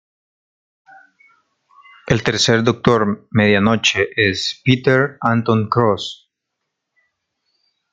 [2.07, 6.27] El tercer Doctor Medianoche es Pieter Anton Cross.